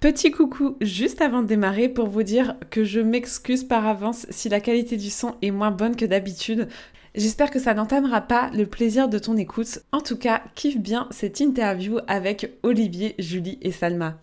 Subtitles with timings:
[0.00, 4.48] Petit coucou juste avant de démarrer pour vous dire que je m'excuse par avance si
[4.48, 6.68] la qualité du son est moins bonne que d'habitude.
[7.16, 9.80] J'espère que ça n'entamera pas le plaisir de ton écoute.
[9.90, 14.20] En tout cas, kiffe bien cette interview avec Olivier, Julie et Salma.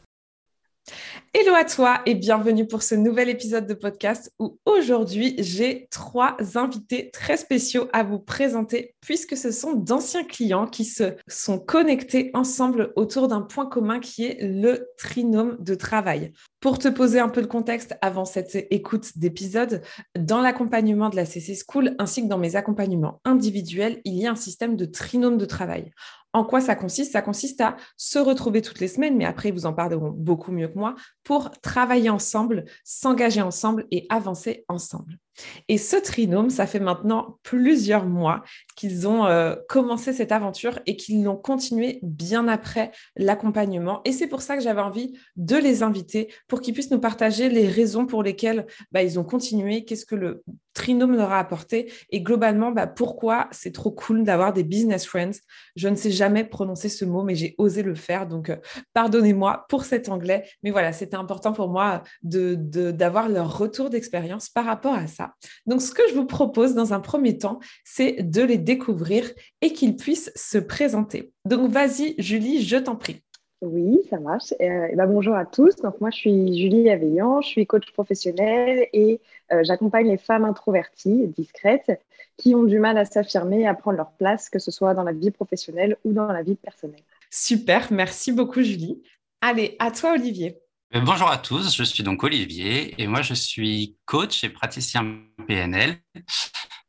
[1.33, 6.37] Hello à toi et bienvenue pour ce nouvel épisode de podcast où aujourd'hui j'ai trois
[6.55, 12.29] invités très spéciaux à vous présenter puisque ce sont d'anciens clients qui se sont connectés
[12.33, 16.31] ensemble autour d'un point commun qui est le trinôme de travail.
[16.61, 19.81] Pour te poser un peu de contexte avant cette écoute d'épisode,
[20.17, 24.31] dans l'accompagnement de la CC School ainsi que dans mes accompagnements individuels, il y a
[24.31, 25.91] un système de trinôme de travail.
[26.35, 27.13] En quoi ça consiste?
[27.13, 30.67] Ça consiste à se retrouver toutes les semaines, mais après, vous en parleront beaucoup mieux
[30.67, 35.17] que moi, pour travailler ensemble, s'engager ensemble et avancer ensemble.
[35.67, 38.43] Et ce trinôme, ça fait maintenant plusieurs mois
[38.75, 44.01] qu'ils ont euh, commencé cette aventure et qu'ils l'ont continué bien après l'accompagnement.
[44.05, 47.49] Et c'est pour ça que j'avais envie de les inviter pour qu'ils puissent nous partager
[47.49, 51.91] les raisons pour lesquelles bah, ils ont continué, qu'est-ce que le trinôme leur a apporté
[52.09, 55.39] et globalement bah, pourquoi c'est trop cool d'avoir des business friends.
[55.75, 58.27] Je ne sais jamais prononcer ce mot, mais j'ai osé le faire.
[58.27, 58.57] Donc, euh,
[58.93, 60.47] pardonnez-moi pour cet anglais.
[60.63, 65.33] Mais voilà, c'était important pour moi d'avoir de, leur retour d'expérience par rapport à ça.
[65.65, 69.25] Donc, ce que je vous propose dans un premier temps, c'est de les découvrir
[69.61, 71.31] et qu'ils puissent se présenter.
[71.45, 73.21] Donc, vas-y, Julie, je t'en prie.
[73.61, 74.53] Oui, ça marche.
[74.61, 75.75] Euh, ben, bonjour à tous.
[75.77, 80.43] Donc, moi, je suis Julie Aveillant, je suis coach professionnelle et euh, j'accompagne les femmes
[80.43, 81.99] introverties, discrètes,
[82.37, 85.03] qui ont du mal à s'affirmer et à prendre leur place, que ce soit dans
[85.03, 87.01] la vie professionnelle ou dans la vie personnelle.
[87.31, 89.01] Super, merci beaucoup, Julie.
[89.41, 90.59] Allez, à toi, Olivier.
[90.93, 95.17] Euh, bonjour à tous, je suis donc Olivier et moi je suis coach et praticien
[95.47, 95.97] PNL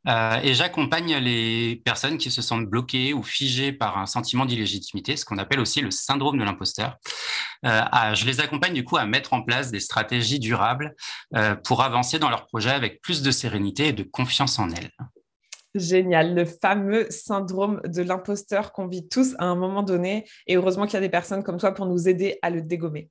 [0.07, 5.17] euh, et j'accompagne les personnes qui se sentent bloquées ou figées par un sentiment d'illégitimité,
[5.17, 6.97] ce qu'on appelle aussi le syndrome de l'imposteur.
[7.65, 7.81] Euh,
[8.13, 10.95] je les accompagne du coup à mettre en place des stratégies durables
[11.63, 14.91] pour avancer dans leur projet avec plus de sérénité et de confiance en elles.
[15.73, 20.25] Génial, le fameux syndrome de l'imposteur qu'on vit tous à un moment donné.
[20.45, 23.09] Et heureusement qu'il y a des personnes comme toi pour nous aider à le dégommer.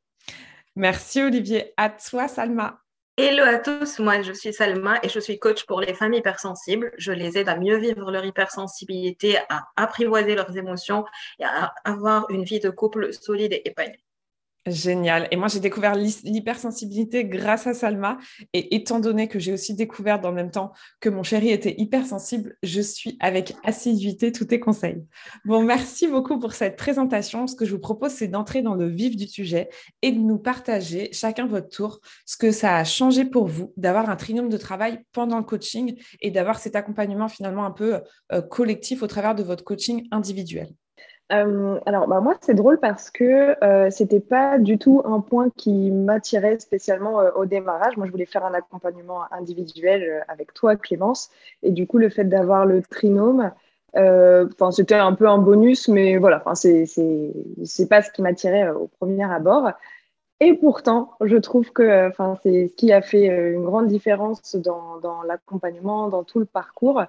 [0.76, 1.72] Merci Olivier.
[1.78, 2.82] À toi Salma.
[3.16, 6.92] Hello à tous, moi je suis Salma et je suis coach pour les femmes hypersensibles.
[6.98, 11.06] Je les aide à mieux vivre leur hypersensibilité, à apprivoiser leurs émotions
[11.38, 14.05] et à avoir une vie de couple solide et épanouie.
[14.66, 15.28] Génial.
[15.30, 18.18] Et moi, j'ai découvert l'hypersensibilité grâce à Salma.
[18.52, 21.74] Et étant donné que j'ai aussi découvert dans le même temps que mon chéri était
[21.78, 25.04] hypersensible, je suis avec assiduité tous tes conseils.
[25.44, 27.46] Bon, merci beaucoup pour cette présentation.
[27.46, 29.68] Ce que je vous propose, c'est d'entrer dans le vif du sujet
[30.02, 34.10] et de nous partager chacun votre tour ce que ça a changé pour vous d'avoir
[34.10, 38.00] un trinôme de travail pendant le coaching et d'avoir cet accompagnement finalement un peu
[38.32, 40.68] euh, collectif au travers de votre coaching individuel.
[41.32, 45.50] Euh, alors, bah, moi, c'est drôle parce que euh, c'était pas du tout un point
[45.50, 47.96] qui m'attirait spécialement euh, au démarrage.
[47.96, 51.30] Moi, je voulais faire un accompagnement individuel euh, avec toi, Clémence.
[51.64, 53.50] Et du coup, le fait d'avoir le trinôme,
[54.72, 59.70] c'était un peu un bonus, mais voilà, c'est pas ce qui m'attirait au premier abord.
[60.40, 62.10] Et pourtant, je trouve que
[62.42, 67.04] c'est ce qui a fait une grande différence dans l'accompagnement, dans tout le parcours.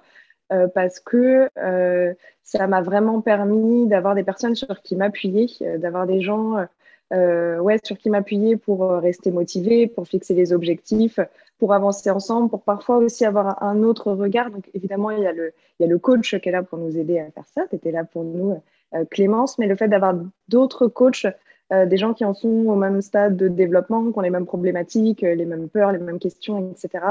[0.50, 5.76] Euh, parce que euh, ça m'a vraiment permis d'avoir des personnes sur qui m'appuyer, euh,
[5.76, 6.66] d'avoir des gens
[7.10, 11.20] ouais, sur qui m'appuyer pour rester motivé, pour fixer les objectifs,
[11.58, 14.50] pour avancer ensemble, pour parfois aussi avoir un autre regard.
[14.50, 16.78] Donc évidemment, il y a le, il y a le coach qui est là pour
[16.78, 17.66] nous aider à faire ça.
[17.68, 18.62] Tu étais là pour nous,
[19.10, 20.14] Clémence, mais le fait d'avoir
[20.48, 21.26] d'autres coachs,
[21.70, 25.22] des gens qui en sont au même stade de développement, qui ont les mêmes problématiques,
[25.22, 27.04] les mêmes peurs, les mêmes questions, etc.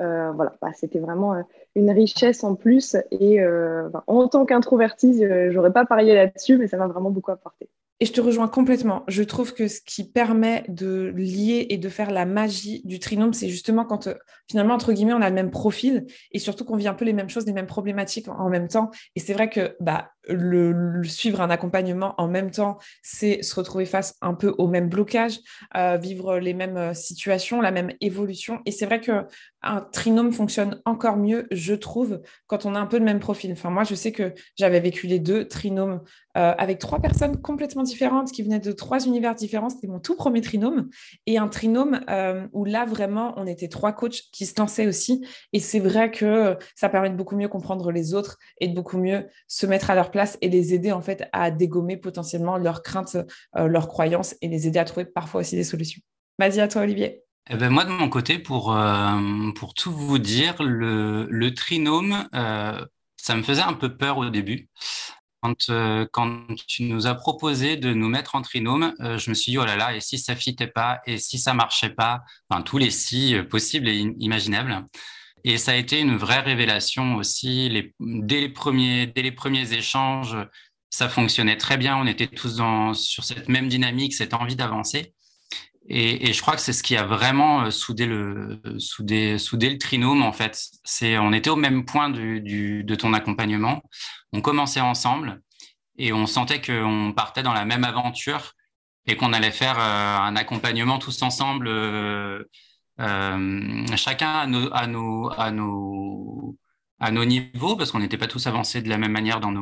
[0.00, 1.42] Euh, voilà, bah, c'était vraiment euh,
[1.74, 2.96] une richesse en plus.
[3.10, 7.30] Et euh, bah, en tant qu'introvertie, j'aurais pas parié là-dessus, mais ça m'a vraiment beaucoup
[7.30, 7.68] apporté.
[8.00, 9.02] Et je te rejoins complètement.
[9.08, 13.32] Je trouve que ce qui permet de lier et de faire la magie du trinôme,
[13.32, 14.14] c'est justement quand euh,
[14.48, 17.12] finalement, entre guillemets, on a le même profil et surtout qu'on vit un peu les
[17.12, 18.92] mêmes choses, les mêmes problématiques en, même temps.
[19.16, 23.84] Et c'est vrai que bah, le, suivre un accompagnement en même temps, c'est se retrouver
[23.84, 25.40] face un peu au même blocage,
[25.76, 28.60] euh, vivre les mêmes euh, situations, la même évolution.
[28.64, 29.26] Et c'est vrai que
[29.62, 33.50] un trinôme fonctionne encore mieux, je trouve, quand on a un peu le même profil.
[33.50, 36.00] Enfin, moi, je sais que j'avais vécu les deux trinômes
[36.34, 39.70] avec trois personnes complètement différentes, qui venaient de trois univers différents.
[39.70, 40.88] C'était mon tout premier trinôme.
[41.26, 45.26] Et un trinôme euh, où là, vraiment, on était trois coachs qui se lançaient aussi.
[45.52, 48.98] Et c'est vrai que ça permet de beaucoup mieux comprendre les autres et de beaucoup
[48.98, 52.82] mieux se mettre à leur place et les aider en fait à dégommer potentiellement leurs
[52.82, 53.16] craintes,
[53.56, 56.00] euh, leurs croyances et les aider à trouver parfois aussi des solutions.
[56.38, 57.22] Vas-y à toi, Olivier.
[57.50, 63.34] Eh ben moi, de mon côté, pour, euh, pour tout vous dire, le, trinôme, ça
[63.34, 64.68] me faisait un peu peur au début.
[65.40, 69.52] Quand, euh, quand tu nous as proposé de nous mettre en trinôme, je me suis
[69.52, 72.62] dit, oh là là, et si ça fitait pas, et si ça marchait pas, enfin,
[72.62, 74.84] tous les si possibles et imaginables.
[75.44, 77.70] Et ça a été une vraie révélation aussi.
[78.00, 80.36] Dès, les premiers, échanges,
[80.90, 81.96] ça fonctionnait très bien.
[81.96, 82.60] On était tous
[82.94, 85.14] sur cette même dynamique, cette envie d'avancer.
[85.90, 90.32] Et, je crois que c'est ce qui a vraiment euh, soudé le, soudé, trinôme, en
[90.32, 90.60] fait.
[90.84, 93.82] C'est, on était au même point de ton accompagnement.
[94.32, 95.40] On commençait ensemble
[95.96, 98.52] et on sentait qu'on partait dans la même aventure
[99.06, 102.44] et qu'on allait faire euh, un accompagnement tous ensemble, euh,
[103.96, 104.70] chacun à nos,
[107.24, 109.52] niveaux, parce qu'on n'était pas tous avancés de la même manière dans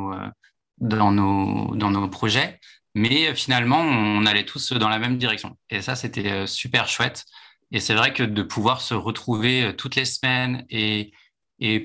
[1.10, 2.58] nos projets.
[2.96, 5.58] Mais euh, finalement, on allait tous dans la même direction.
[5.68, 7.26] Et ça, c'était euh, super chouette.
[7.70, 11.12] Et c'est vrai que de pouvoir se retrouver euh, toutes les semaines et,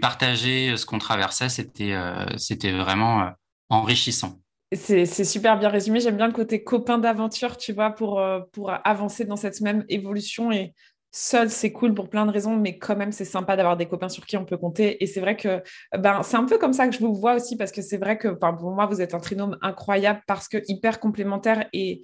[0.01, 1.95] partager ce qu'on traversait, c'était
[2.35, 3.31] c'était vraiment
[3.69, 4.41] enrichissant.
[4.73, 6.01] C'est super bien résumé.
[6.01, 8.21] J'aime bien le côté copain d'aventure, tu vois, pour,
[8.51, 10.73] pour avancer dans cette même évolution et
[11.11, 14.09] seul, c'est cool pour plein de raisons, mais quand même, c'est sympa d'avoir des copains
[14.09, 15.03] sur qui on peut compter.
[15.03, 15.61] Et c'est vrai que
[15.97, 18.17] ben, c'est un peu comme ça que je vous vois aussi, parce que c'est vrai
[18.17, 22.01] que pour moi, vous êtes un trinôme incroyable parce que hyper complémentaire et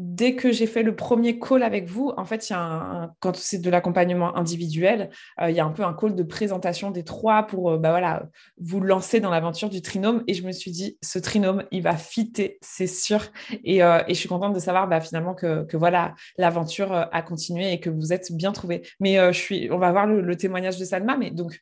[0.00, 3.36] dès que j'ai fait le premier call avec vous, en fait, y a un, quand
[3.36, 5.10] c'est de l'accompagnement individuel,
[5.40, 7.90] euh, il y a un peu un call de présentation des trois pour euh, bah
[7.90, 8.24] voilà,
[8.58, 10.24] vous lancer dans l'aventure du trinôme.
[10.26, 13.20] Et je me suis dit, ce trinôme, il va fitter, c'est sûr.
[13.64, 17.80] Et, euh, je suis contente de savoir bah, finalement que, voilà, l'aventure a continué et
[17.80, 18.82] que vous êtes bien trouvés.
[19.00, 21.16] Mais je suis, on va voir le, témoignage de Salma.
[21.16, 21.60] Mais donc,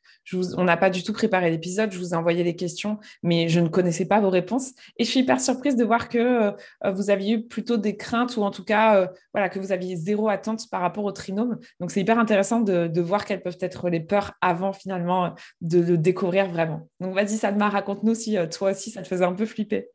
[0.57, 1.93] on n'a pas du tout préparé l'épisode.
[1.93, 4.73] Je vous ai envoyé les questions, mais je ne connaissais pas vos réponses.
[4.97, 6.53] Et je suis hyper surprise de voir que
[6.93, 9.97] vous aviez eu plutôt des craintes ou en tout cas euh, voilà, que vous aviez
[9.97, 11.59] zéro attente par rapport au trinôme.
[11.81, 15.99] Donc c'est hyper intéressant de, voir quelles peuvent être les peurs avant finalement de le
[15.99, 16.89] découvrir vraiment.
[17.01, 19.89] Donc vas-y Salma, raconte-nous si euh, toi aussi ça te faisait un peu flipper.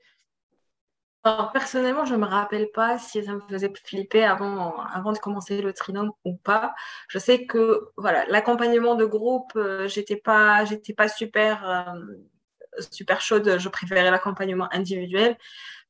[1.53, 4.74] personnellement, je ne me rappelle pas si ça me faisait flipper avant,
[5.12, 6.74] de commencer le trinôme ou pas.
[7.09, 11.95] Je sais que voilà, l'accompagnement de groupe, euh, j'étais pas, j'étais pas super,
[12.91, 13.57] super chaude.
[13.59, 15.38] Je préférais l'accompagnement individuel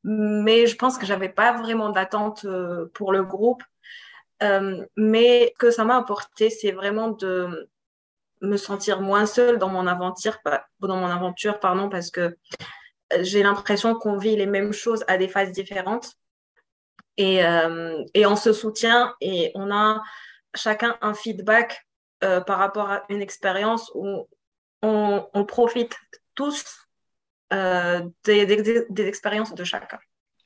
[0.04, 3.64] mais je pense que j'avais pas vraiment d'attente euh, pour le groupe.
[4.42, 7.70] Euh, mais que ça m'a apporté, c'est vraiment de
[8.42, 10.38] me sentir moins seule dans mon aventure,
[10.80, 12.36] dans mon aventure pardon, parce que
[13.22, 16.14] j'ai l'impression qu'on vit les mêmes choses à des phases différentes.
[17.16, 20.02] Et, euh, et on se soutient et on a
[20.56, 21.88] chacun un feedback
[22.20, 24.30] par rapport à une expérience où
[24.82, 25.94] on profite
[26.36, 26.83] tous
[27.54, 30.00] euh, des, expériences de chacun.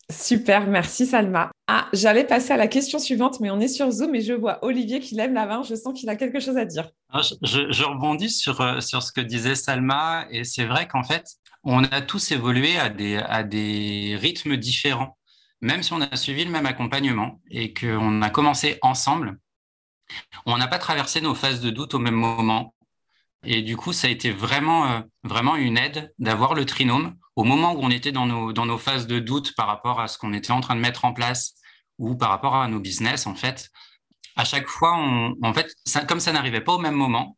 [0.09, 1.51] Super, merci Salma.
[1.68, 4.63] Ah, j'allais passer à la question suivante, mais on est sur Zoom et je vois
[4.63, 5.63] Olivier qui lève la main.
[5.63, 6.89] Je sens qu'il a quelque chose à dire.
[7.09, 11.25] Ah, je, rebondis sur, euh, sur ce que disait Salma et c'est vrai qu'en fait,
[11.63, 15.18] on a tous évolué à des, à des rythmes différents.
[15.59, 19.37] Même si on a suivi le même accompagnement et qu'on a commencé ensemble,
[20.45, 22.73] on n'a pas traversé nos phases de doute au même moment.
[23.44, 27.44] Et du coup, ça a été vraiment, euh, vraiment une aide d'avoir le trinôme au
[27.44, 30.18] moment où on était dans nos, dans nos phases de doute par rapport à ce
[30.18, 31.54] qu'on était en train de mettre en place
[32.00, 33.70] ou par rapport à nos business, en fait.
[34.36, 35.74] À chaque fois, en fait,
[36.08, 37.38] comme ça n'arrivait pas au même moment,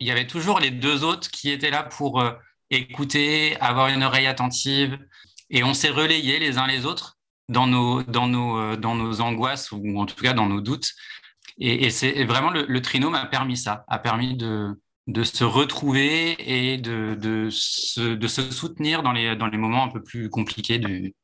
[0.00, 2.32] il y avait toujours les deux autres qui étaient là pour euh,
[2.70, 4.98] écouter, avoir une oreille attentive,
[5.50, 9.20] et on s'est relayés les uns les autres dans nos, dans nos, euh, dans nos
[9.20, 10.92] angoisses ou en tout cas dans nos doutes.
[11.58, 14.70] Et, et c'est vraiment le, le trinôme a permis ça, a permis de,
[15.08, 19.82] de se retrouver et de, de, se, de se soutenir dans les, dans les moments
[19.82, 21.14] un peu plus compliqués du,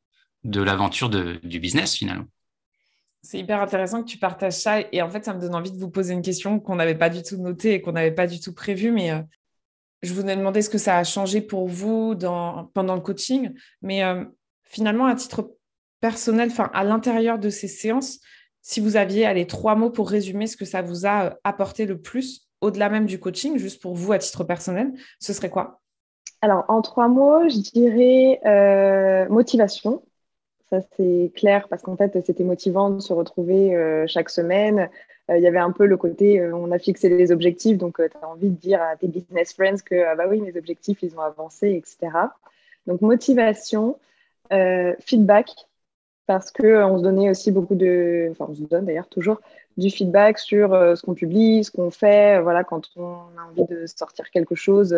[0.42, 2.24] de l'aventure du business finalement.
[3.22, 5.78] C'est hyper intéressant que tu partages ça et en fait ça me donne envie de
[5.78, 8.40] vous poser une question qu'on n'avait pas du tout notée et qu'on n'avait pas du
[8.40, 9.20] tout prévue mais euh,
[10.02, 13.52] je vous ai demandé ce que ça a changé pour vous dans, pendant le coaching
[13.82, 14.24] mais euh,
[14.64, 15.54] finalement à titre
[16.00, 18.20] personnel, à l'intérieur de ces séances,
[18.60, 21.86] si vous aviez allez, trois mots pour résumer ce que ça vous a euh, apporté
[21.86, 25.80] le plus, au-delà même du coaching, juste pour vous à titre personnel, ce serait quoi?
[26.40, 30.02] Alors, en trois mots, je dirais euh, motivation.
[30.70, 34.90] Ça, c'est clair parce qu'en fait, c'était motivant de se retrouver euh, chaque semaine.
[35.30, 38.16] Euh, il y avait un peu le côté, on a fixé les objectifs, donc tu
[38.20, 41.16] as envie de dire à tes business friends que, ah bah oui, mes objectifs, ils
[41.16, 42.12] ont avancé, etc.
[42.86, 43.98] Donc, motivation,
[45.00, 45.50] feedback,
[46.26, 49.40] parce qu'on se donnait aussi beaucoup de, enfin on se donne d'ailleurs toujours
[49.76, 52.40] du feedback sur ce qu'on publie, ce qu'on fait.
[52.40, 54.96] Voilà, quand on a envie de sortir quelque chose,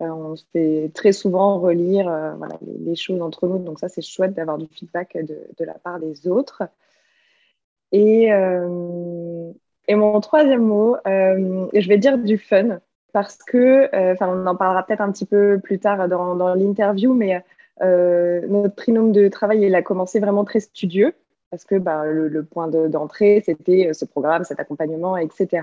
[0.00, 2.36] on se fait très souvent relire
[2.84, 3.58] les, choses entre nous.
[3.58, 6.62] Donc ça, c'est chouette d'avoir du feedback de, la part des autres.
[7.92, 12.80] Et, et mon troisième mot, je vais dire du fun
[13.12, 16.54] parce que, euh, enfin, on en parlera peut-être un petit peu plus tard dans, dans
[16.54, 17.42] l'interview, mais
[17.82, 21.14] euh, notre trinôme de travail, il a commencé vraiment très studieux
[21.50, 25.62] parce que bah, le, point d'entrée, c'était euh, ce programme, cet accompagnement, etc.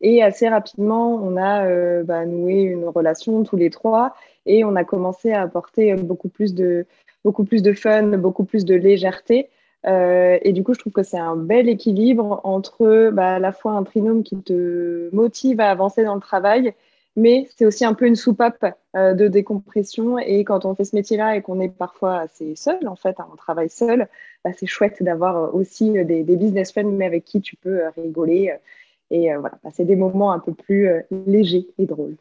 [0.00, 4.14] Et assez rapidement, on a bah, noué une relation tous les trois
[4.44, 6.84] et on a commencé à apporter beaucoup plus de,
[7.24, 9.48] beaucoup plus de fun, beaucoup plus de légèreté.
[9.86, 13.52] Euh, et du coup, je trouve que c'est un bel équilibre entre bah, à la
[13.52, 16.72] fois un trinôme qui te motive à avancer dans le travail,
[17.16, 20.18] mais c'est aussi un peu une soupape euh, de décompression.
[20.18, 23.26] Et quand on fait ce métier-là et qu'on est parfois assez seul, en fait, hein,
[23.32, 24.08] on travaille seul,
[24.44, 28.54] bah, c'est chouette d'avoir aussi des, business friends, mais avec qui tu peux euh, rigoler
[29.10, 30.90] et voilà, passer des moments un peu plus
[31.28, 32.16] légers et drôles.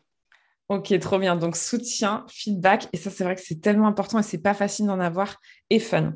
[0.69, 1.35] Ok, trop bien.
[1.35, 4.85] Donc soutien, feedback, et ça c'est vrai que c'est tellement important et c'est pas facile
[4.85, 5.39] d'en avoir,
[5.71, 6.13] et fun.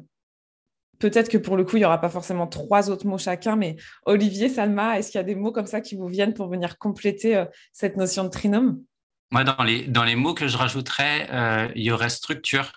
[1.00, 3.78] Peut-être que pour le coup, il n'y aura pas forcément trois autres mots chacun, mais
[4.06, 6.78] Olivier, Salma, est-ce qu'il y a des mots comme ça qui vous viennent pour venir
[6.78, 8.82] compléter euh, cette notion de trinôme?
[9.32, 9.64] Moi, dans
[10.04, 12.74] les, mots que je rajouterais, euh, il y aurait structure.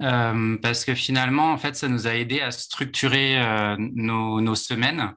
[0.00, 3.36] Euh, parce que finalement, en fait, ça nous a aidé à structurer
[3.78, 5.12] nos, semaines,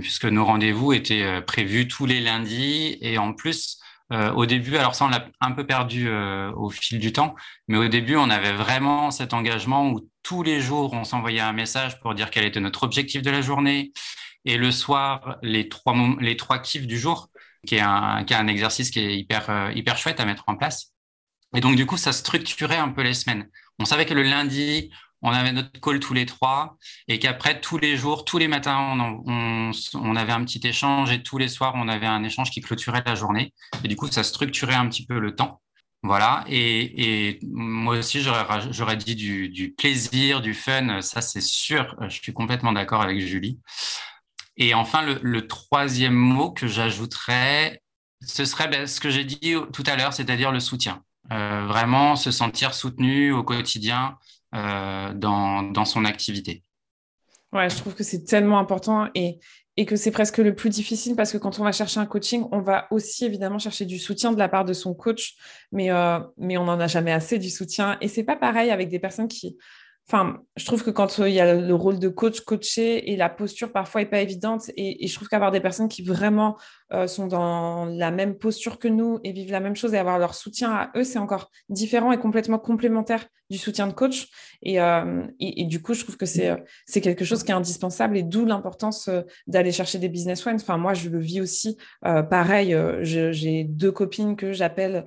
[0.00, 2.98] puisque nos rendez-vous étaient prévus tous les lundis.
[3.00, 3.80] Et en plus,
[4.34, 7.34] au début, alors ça, on l'a un peu perdu au fil du temps,
[7.68, 11.52] mais au début, on avait vraiment cet engagement où tous les jours, on s'envoyait un
[11.52, 13.92] message pour dire quel était notre objectif de la journée.
[14.44, 17.30] Et le soir, les trois, les trois kiffs du jour,
[17.66, 20.44] qui est, un, qui est un exercice qui est hyper, euh, hyper chouette à mettre
[20.46, 20.92] en place.
[21.54, 23.48] Et donc, du coup, ça structurait un peu les semaines.
[23.78, 24.90] On savait que le lundi,
[25.24, 26.76] on avait notre call tous les trois
[27.08, 28.94] et qu'après, tous les jours, tous les matins,
[29.26, 33.02] on, avait un petit échange et tous les soirs, on avait un échange qui clôturait
[33.06, 33.54] la journée.
[33.82, 35.62] Et du coup, ça structurait un petit peu le temps.
[36.02, 42.34] Voilà, et, moi aussi, j'aurais dit du, plaisir, du fun, ça c'est sûr, je suis
[42.34, 43.58] complètement d'accord avec Julie.
[44.58, 47.80] Et enfin, le, troisième mot que j'ajouterais,
[48.20, 51.02] ce serait ben, ce que j'ai dit tout à l'heure, c'est-à-dire le soutien.
[51.32, 54.18] Euh, vraiment se sentir soutenu au quotidien
[54.54, 56.62] dans, dans son activité.
[57.52, 59.38] Ouais, je trouve que c'est tellement important et,
[59.76, 62.46] et que c'est presque le plus difficile parce que quand on va chercher un coaching,
[62.52, 65.34] on va aussi évidemment chercher du soutien de la part de son coach,
[65.72, 67.96] mais, euh, mais on n'en a jamais assez du soutien.
[68.00, 69.56] Et c'est pas pareil avec des personnes qui,
[70.06, 73.16] Enfin, je trouve que quand euh, il y a le rôle de coach, coaché et
[73.16, 76.58] la posture parfois est pas évidente, et, je trouve qu'avoir des personnes qui vraiment
[76.94, 80.18] euh, sont dans la même posture que nous et vivent la même chose et avoir
[80.18, 84.28] leur soutien à eux, c'est encore différent et complètement complémentaire du soutien de coach.
[84.62, 88.16] Et, euh, et, du coup, je trouve que c'est c'est quelque chose qui est indispensable
[88.16, 89.10] et d'où l'importance
[89.46, 90.54] d'aller chercher des business friends.
[90.56, 91.76] Enfin, moi, je le vis aussi.
[92.02, 95.04] pareil, j'ai deux copines que j'appelle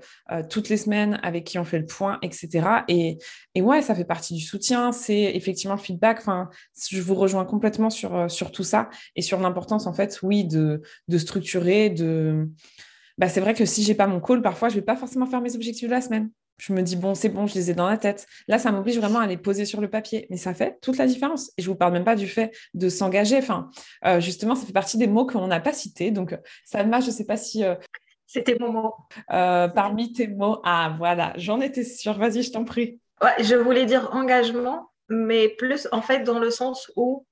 [0.52, 2.84] toutes les semaines avec qui on fait le point, etc.
[2.88, 3.18] Et,
[3.56, 6.20] et ouais, ça fait partie du soutien c'est effectivement le feedback.
[6.20, 6.50] Enfin,
[6.90, 10.46] je vous rejoins complètement sur, euh, sur tout ça et sur l'importance, en fait, oui,
[10.46, 12.48] de, de structurer, de...
[13.18, 15.42] Bah, c'est vrai que si j'ai pas mon call, parfois, je vais pas forcément faire
[15.42, 16.30] mes objectifs de la semaine.
[16.60, 18.26] Je me dis, bon, c'est bon, je les ai dans la tête.
[18.48, 20.28] Là, ça m'oblige vraiment à les poser sur le papier.
[20.30, 21.52] Mais ça fait toute la différence.
[21.58, 23.38] Et je vous parle même pas du fait de s'engager.
[23.38, 23.70] Enfin,
[24.06, 26.12] euh, justement, ça fait partie des mots qu'on n'a pas cités.
[26.12, 27.64] Donc, Salma, je sais pas si...
[27.64, 27.76] Euh,
[28.26, 28.94] C'était mon mot.
[29.28, 32.18] parmi tes mots, ah voilà, j'en étais sûre.
[32.18, 33.00] Vas-y, je t'en prie.
[33.22, 37.26] Ouais, je voulais dire engagement, mais plus en fait dans le sens où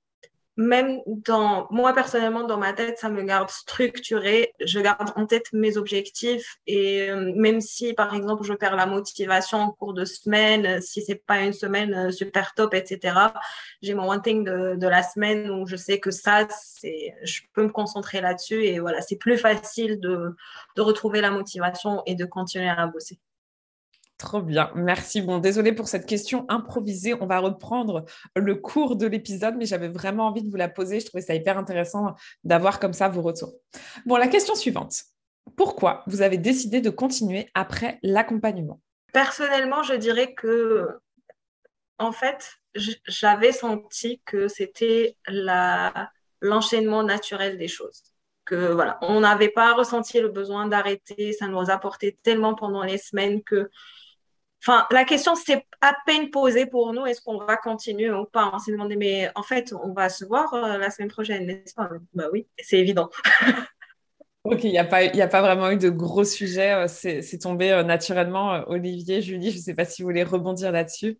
[0.56, 4.54] même dans moi personnellement dans ma tête ça me garde structuré.
[4.64, 8.86] Je garde en tête mes objectifs et euh, même si par exemple je perds la
[8.86, 13.14] motivation en cours de semaine si c'est pas une semaine euh, super top etc
[13.82, 17.40] j'ai mon one thing de, de, la semaine où je sais que ça c'est je
[17.52, 20.34] peux me concentrer là-dessus et voilà c'est plus facile de,
[20.76, 23.18] de retrouver la motivation et de continuer à bosser
[24.18, 25.20] Trop bien, merci.
[25.20, 27.14] Bon, désolé pour cette question improvisée.
[27.20, 31.00] On va reprendre le cours de l'épisode, mais j'avais vraiment envie de vous la poser.
[31.00, 33.52] Je trouvais ça hyper intéressant d'avoir comme ça vos retours.
[34.06, 35.02] Bon, la question suivante.
[35.54, 38.80] Pourquoi vous avez décidé de continuer après l'accompagnement?
[39.12, 40.88] Personnellement, je dirais que,
[41.98, 45.16] en fait, j'avais senti que c'était
[46.40, 48.02] l'enchaînement naturel des choses
[48.46, 52.84] que voilà, on n'avait pas ressenti le besoin d'arrêter, ça nous a apporté tellement pendant
[52.84, 53.68] les semaines que
[54.90, 58.50] La question s'est à peine posée pour nous, est-ce qu'on va continuer ou pas?
[58.52, 61.74] On s'est demandé, mais en fait, on va se voir euh, la semaine prochaine, n'est-ce
[61.74, 61.88] pas?
[62.14, 63.10] Bah oui, c'est évident.
[64.44, 67.70] ok, il n'y a, pas, a pas vraiment eu de gros sujets, euh, c'est tombé
[67.70, 68.62] euh, naturellement.
[68.68, 71.18] Olivier, Julie, je ne sais pas si vous voulez rebondir là-dessus.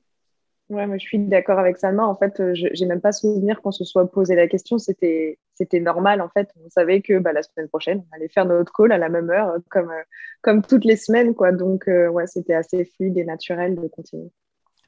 [0.69, 2.05] Ouais, mais je suis d'accord avec Salma.
[2.05, 4.79] En fait, euh, je n'ai même pas souvenir qu'on se soit posé la question.
[4.79, 6.21] C'était, c'était normal.
[6.21, 8.99] En fait, on savait que bah, la semaine prochaine, on allait faire notre call à
[8.99, 10.03] la même heure, comme, euh,
[10.43, 11.35] comme toutes les semaines.
[11.35, 11.53] Quoi.
[11.53, 14.31] Donc, ouais, c'était assez fluide et naturel de continuer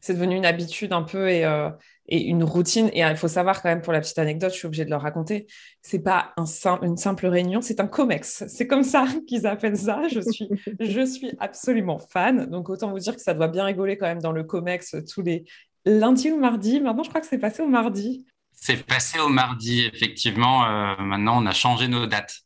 [0.01, 1.71] c'est devenu une habitude un peu et, euh,
[2.09, 2.89] une routine.
[2.93, 4.91] Et euh, il faut savoir quand même, pour la petite anecdote, je suis obligée de
[4.91, 5.47] le raconter,
[5.83, 6.45] c'est pas un
[6.83, 8.45] une simple réunion, c'est un COMEX.
[8.49, 10.03] C'est comme ça qu'ils appellent ça.
[10.11, 10.49] Je suis,
[10.81, 12.47] je suis absolument fan.
[12.47, 15.23] Donc autant vous dire que ça doit bien rigoler quand même dans le COMEX tous
[15.23, 15.45] les
[15.89, 16.81] lundis ou mardis.
[16.81, 18.27] Maintenant, je crois que c'est passé au mardi.
[18.53, 20.65] C'est passé au mardi, effectivement.
[20.65, 22.41] Euh, maintenant, on a changé nos dates.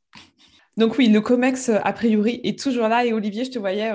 [0.76, 3.04] Donc oui, le COMEX, a priori, est toujours là.
[3.04, 3.90] Et Olivier, je te voyais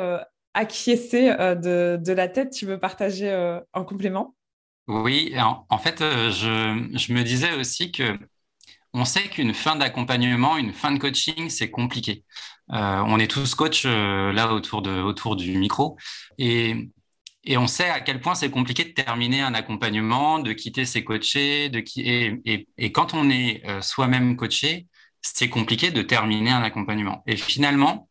[0.58, 1.56] acquiescer euh,
[1.98, 2.52] de, la tête.
[2.52, 4.36] Tu veux partager euh, en complément?
[4.88, 5.34] Oui,
[5.70, 8.18] en, fait, euh, je, me disais aussi que
[8.94, 12.24] on sait qu'une fin d'accompagnement, une fin de coaching, c'est compliqué.
[12.70, 15.98] on est tous coachs là autour, de, autour du micro
[16.38, 16.90] et,
[17.48, 21.04] et on sait à quel point c'est compliqué de terminer un accompagnement, de quitter ses
[21.04, 24.88] coachés, de qui, et, et, quand on est soi-même coaché,
[25.22, 27.24] c'est compliqué de terminer un accompagnement.
[27.28, 28.08] Et finalement,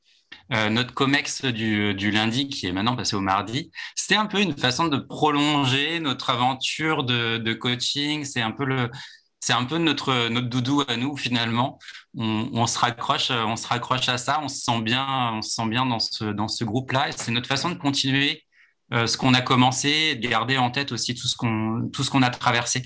[0.53, 4.57] euh, notre COMEX du, lundi, qui est maintenant passé au mardi, c'était un peu une
[4.57, 8.25] façon de prolonger notre aventure de, coaching.
[8.25, 8.91] C'est un peu le,
[9.41, 11.79] c'est un peu notre, notre doudou à nous finalement.
[12.15, 15.69] On, se raccroche, on se raccroche à ça, on se sent bien, on se sent
[15.69, 17.13] bien dans ce, dans ce groupe-là.
[17.13, 18.46] c'est notre façon de continuer
[18.93, 22.83] euh, ce qu'on a commencé, de garder en tête aussi tout ce qu'on, a traversé.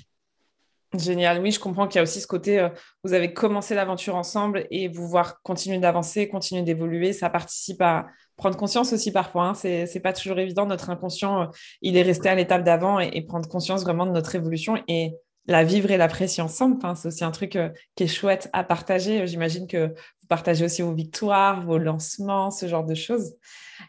[0.96, 1.40] Génial.
[1.40, 2.68] Oui, je comprends qu'il y a aussi ce côté, euh,
[3.04, 8.06] vous avez commencé l'aventure ensemble et vous voir continuer d'avancer, continuer d'évoluer, ça participe à
[8.36, 9.48] prendre conscience aussi parfois.
[9.48, 9.54] Hein.
[9.54, 10.64] C'est, pas toujours évident.
[10.64, 11.46] Notre inconscient, euh,
[11.82, 15.12] il est resté à l'étape d'avant et, prendre conscience vraiment de notre évolution et
[15.46, 16.76] la vivre et l'apprécier ensemble.
[16.78, 17.58] Enfin, c'est aussi un truc
[17.94, 19.26] qui est chouette à partager.
[19.26, 23.34] J'imagine que vous partagez aussi vos victoires, vos lancements, ce genre de choses.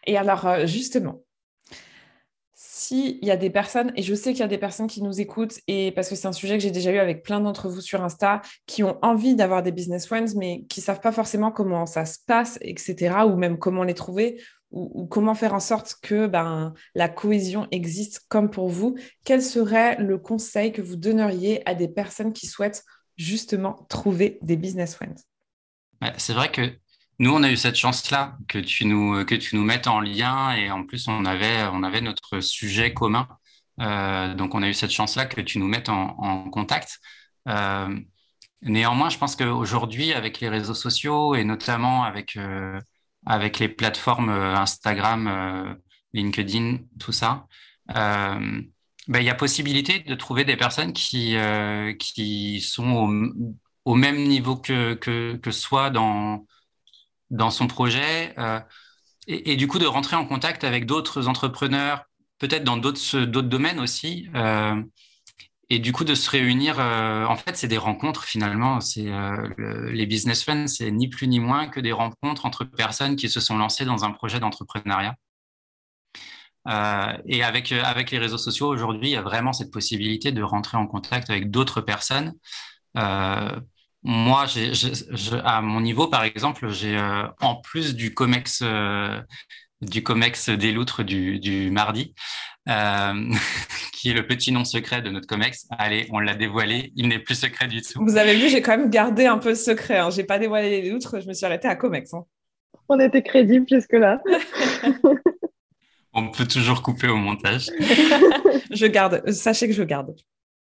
[0.06, 1.22] Et alors, justement,
[2.90, 5.22] il y a des personnes, et je sais qu'il y a des personnes qui nous
[5.22, 7.82] écoutent, et parce que c'est un sujet que j'ai déjà eu avec plein d'entre vous
[7.82, 11.52] sur Insta, qui ont envie d'avoir des business friends, mais qui ne savent pas forcément
[11.52, 14.42] comment ça se passe, etc., ou même comment les trouver,
[14.72, 19.98] ou, comment faire en sorte que ben, la cohésion existe comme pour vous, quel serait
[19.98, 22.84] le conseil que vous donneriez à des personnes qui souhaitent
[23.18, 25.26] justement trouver des business friends?
[26.18, 26.81] C'est vrai que
[27.22, 30.56] nous, on a eu cette chance-là que tu nous que tu nous mettes en lien
[30.56, 33.28] et en plus on avait on avait notre sujet commun.
[33.80, 37.00] Euh, donc on a eu cette chance-là que tu nous mettes en, contact.
[37.48, 37.96] Euh,
[38.64, 42.80] néanmoins, je pense qu'aujourd'hui, avec les réseaux sociaux et notamment avec euh,
[43.28, 45.78] avec les plateformes Instagram,
[46.14, 47.46] LinkedIn, tout ça,
[47.88, 51.36] ben, il y a possibilité de trouver des personnes qui
[52.00, 56.46] qui sont au, au même niveau que que, que soi dans
[57.32, 58.60] dans son projet euh,
[59.28, 62.04] et, du coup de rentrer en contact avec d'autres entrepreneurs,
[62.40, 64.28] peut-être dans d'autres domaines aussi.
[64.36, 64.82] Euh,
[65.70, 68.82] et du coup de se réunir, euh, en fait, c'est des rencontres finalement.
[68.82, 69.10] C'est
[69.58, 73.40] les business friends, c'est ni plus ni moins que des rencontres entre personnes qui se
[73.40, 75.16] sont lancées dans un projet d'entrepreneuriat.
[77.26, 80.78] et avec avec les réseaux sociaux aujourd'hui, il y a vraiment cette possibilité de rentrer
[80.78, 82.34] en contact avec d'autres personnes
[84.04, 84.46] moi,
[85.44, 89.22] à mon niveau, par exemple, j'ai euh, en plus du comex euh,
[89.82, 92.14] du comex des loutres du, mardi,
[92.70, 93.14] euh,
[93.94, 95.68] qui est le petit nom secret de notre comex.
[95.72, 98.04] Allez, on l'a dévoilé, il n'est plus secret du tout.
[98.04, 99.98] Vous avez vu, j'ai quand même gardé un peu secret.
[99.98, 100.10] Hein.
[100.12, 102.14] J'ai pas dévoilé les loutres, je me suis arrêtée à comex.
[102.14, 102.26] Hein.
[102.90, 104.22] On était crédible jusque-là.
[106.14, 107.70] on peut toujours couper au montage.
[108.72, 110.16] je garde, sachez que je garde.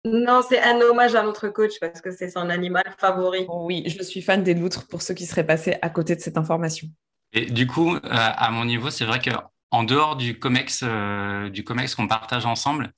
[0.04, 3.46] Non, c'est un hommage à notre coach parce que c'est son animal favori.
[3.48, 6.36] oui, je suis fan des loutres pour ceux qui seraient passés à côté de cette
[6.36, 6.88] information.
[7.32, 9.30] Et du coup, euh, à mon niveau, c'est vrai que
[9.70, 12.92] en dehors du comex, euh, du comex qu'on partage ensemble,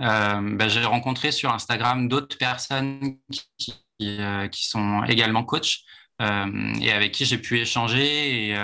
[0.00, 3.18] euh, bah, j'ai rencontré sur Instagram d'autres personnes
[3.58, 5.80] qui, qui, sont également coachs
[6.20, 8.50] et avec qui j'ai pu échanger.
[8.50, 8.56] Et,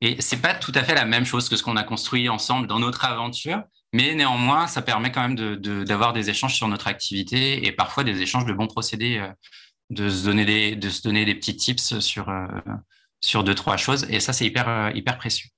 [0.00, 2.66] et c'est pas tout à fait la même chose que ce qu'on a construit ensemble
[2.66, 3.62] dans notre aventure,
[3.98, 8.04] mais néanmoins, ça permet quand même d'avoir de, des échanges sur notre activité et parfois
[8.04, 9.28] des échanges de bons procédés, euh,
[9.90, 12.46] de, se donner des, de se donner des petits tips sur, euh,
[13.20, 14.06] sur deux, trois choses.
[14.08, 15.48] Et ça, c'est hyper, euh, hyper précieux.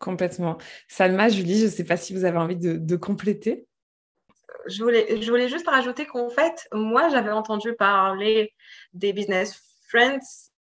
[0.00, 0.58] Complètement.
[0.88, 3.68] Salma, Julie, je ne sais pas si vous avez envie de, compléter.
[4.66, 8.54] Je voulais, je voulais juste rajouter qu'en fait, moi, j'avais entendu parler
[8.92, 10.18] des business friends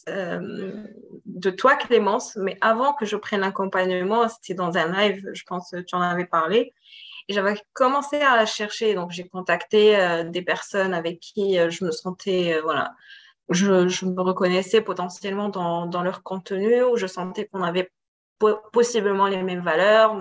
[0.08, 5.71] de toi, Clémence, mais avant que je prenne l'accompagnement, c'était dans un live, je pense
[5.71, 6.73] que tu en avais parlé.
[7.29, 11.86] Et j'avais commencé à chercher, donc j'ai contacté euh, des personnes avec qui euh, je
[11.86, 12.93] me sentais, euh, voilà,
[13.49, 17.91] je, me reconnaissais potentiellement dans, dans, leur contenu, où je sentais qu'on avait
[18.73, 20.17] possiblement les mêmes valeurs,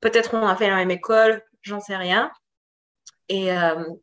[0.00, 2.30] peut-être on a fait la même école, j'en sais rien.
[3.28, 3.48] Et,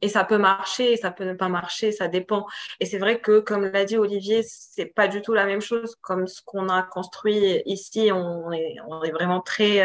[0.02, 2.46] et, ça peut marcher, ça peut ne pas marcher, ça dépend.
[2.82, 5.96] Et c'est vrai que, comme l'a dit Olivier, c'est pas du tout la même chose
[6.02, 8.12] comme ce qu'on a construit ici.
[8.12, 9.80] On est, vraiment très,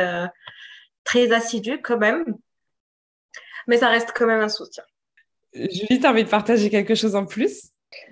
[1.06, 2.36] très assidu quand même,
[3.66, 4.84] mais ça reste quand même un soutien.
[5.54, 7.70] Julie, tu as envie de partager quelque chose en plus?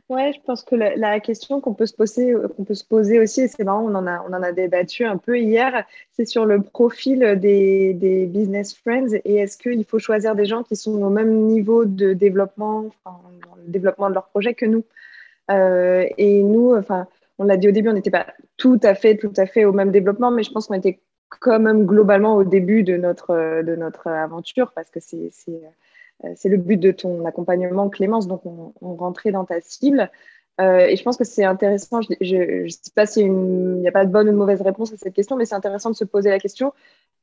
[0.08, 3.42] Ouais, je pense que la, question qu'on peut se poser, qu'on peut se poser aussi,
[3.42, 6.46] et c'est marrant, on en a, on en a débattu un peu hier, c'est sur
[6.46, 11.02] le profil des, des business friends et est-ce qu'il faut choisir des gens qui sont
[11.02, 13.20] au même niveau de développement, enfin,
[13.66, 14.84] le développement de leur projet que nous.
[15.50, 17.06] Euh, et nous, enfin,
[17.38, 18.26] on l'a dit au début, on n'était pas
[18.56, 21.60] tout à fait, tout à fait au même développement, mais je pense qu'on était quand
[21.60, 25.30] même globalement au début de notre, de notre aventure parce que c'est
[26.24, 28.26] euh, c'est le but de ton accompagnement, Clémence.
[28.26, 30.10] Donc, on, rentrait dans ta cible.
[30.60, 32.00] Euh, et je pense que c'est intéressant.
[32.02, 34.96] Je ne sais pas s'il n'y a pas de bonne ou de mauvaise réponse à
[34.96, 36.72] cette question, mais c'est intéressant de se poser la question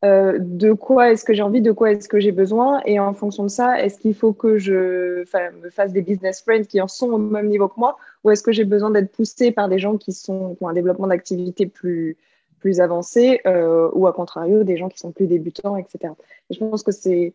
[0.04, 3.14] euh, de quoi est-ce que j'ai envie, de quoi est-ce que j'ai besoin, et en
[3.14, 5.20] fonction de ça, est-ce qu'il faut que je
[5.62, 8.42] me fasse des business friends qui en sont au même niveau que moi, ou est-ce
[8.42, 11.68] que j'ai besoin d'être poussé par des gens qui, sont, qui ont un développement d'activité
[11.68, 12.18] plus,
[12.62, 16.13] plus avancé, ou à contrario, des gens qui sont plus débutants, etc.
[16.50, 17.34] Et je pense que c'est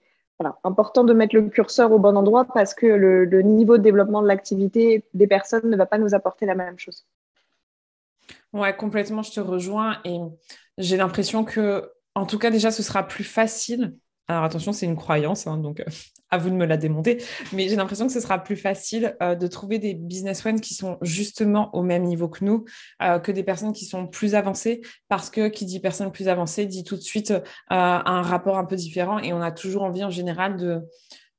[0.64, 4.26] important de mettre le curseur au bon endroit parce que le, niveau de développement de
[4.26, 7.06] l'activité des personnes ne va pas nous apporter la même chose.
[8.52, 10.18] Ouais, complètement, je te rejoins et
[10.78, 13.96] j'ai l'impression que, en tout cas, déjà, ce sera plus facile
[14.28, 15.84] alors attention, c'est une croyance, hein, donc euh,
[16.30, 19.36] à vous de me la démonter, mais j'ai l'impression que ce sera plus facile euh,
[19.36, 22.64] de trouver des business qui sont justement au même niveau que nous,
[23.02, 26.66] euh, que des personnes qui sont plus avancées, parce que qui dit personne plus avancée
[26.66, 27.32] dit tout de suite
[27.70, 30.82] un rapport un peu différent et on a toujours envie en général de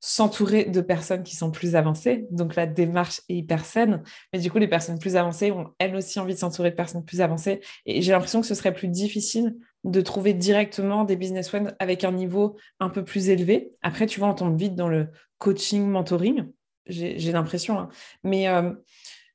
[0.00, 2.26] s'entourer de personnes qui sont plus avancées.
[2.30, 4.02] Donc la démarche est hyper saine.
[4.32, 7.04] Mais du coup, les personnes plus avancées ont elles aussi envie de s'entourer de personnes
[7.04, 7.60] plus avancées.
[7.84, 12.12] Et j'ai l'impression que ce serait plus difficile de trouver directement des business avec un
[12.12, 13.72] niveau un peu plus élevé.
[13.82, 16.46] Après, tu vois, on tombe vite dans le coaching, mentoring.
[16.86, 17.78] J'ai l'impression.
[17.78, 17.88] Hein.
[18.24, 18.72] Mais euh,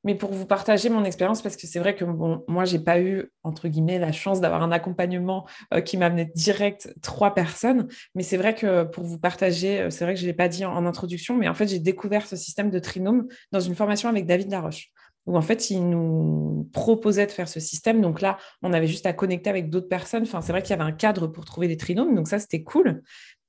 [0.04, 3.00] mais pour vous partager mon expérience, parce que c'est vrai que bon, moi, j'ai pas
[3.00, 7.88] eu, entre guillemets, la chance d'avoir un accompagnement euh, qui m'a amené direct trois personnes.
[8.14, 10.50] Mais c'est vrai que pour vous partager, euh, c'est vrai que je ne l'ai pas
[10.50, 14.10] dit en, introduction, mais en fait, j'ai découvert ce système de trinôme dans une formation
[14.10, 14.90] avec David Laroche
[15.26, 18.02] où en fait, il nous proposait de faire ce système.
[18.02, 20.24] Donc là, on avait juste à connecter avec d'autres personnes.
[20.24, 22.64] Enfin, c'est vrai qu'il y avait un cadre pour trouver des trinômes, donc ça, c'était
[22.64, 23.02] cool.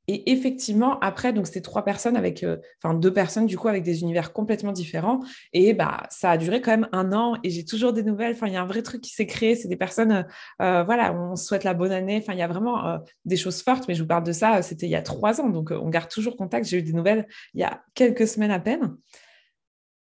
[0.07, 2.59] Et effectivement, après, donc c'était trois personnes avec, euh,
[2.97, 5.21] deux personnes du coup avec des univers complètement différents.
[5.55, 8.35] Et bah, ça a duré quand même un an et j'ai toujours des nouvelles.
[8.35, 9.55] Enfin, il y a un vrai truc qui s'est créé.
[9.57, 10.23] C'est des personnes, euh,
[10.61, 12.19] euh, voilà, on souhaite la bonne année.
[12.23, 13.89] Enfin, il y a vraiment des choses fortes.
[13.89, 16.11] Mais je vous parle de ça, c'était il y a trois ans, donc on garde
[16.11, 16.67] toujours contact.
[16.67, 18.97] J'ai eu des nouvelles il y a quelques semaines à peine.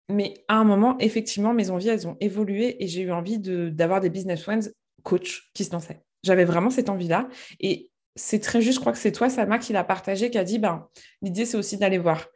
[0.10, 4.02] Mais à un moment, effectivement, mes envies, elles ont évolué et j'ai eu envie d'avoir
[4.02, 4.70] des business friends
[5.04, 6.02] coach qui se lançaient.
[6.24, 7.28] J'avais vraiment cette envie-là.
[7.60, 10.44] Et c'est très juste, je crois que c'est toi, Salma, qui l'a partagé, qui a
[10.44, 10.88] dit, ben,
[11.22, 12.28] l'idée, c'est aussi d'aller voir